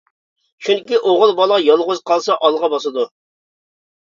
[0.67, 3.07] چۈنكى ئوغۇل بالا يالغۇز قالسا ئالغا باسىدۇ.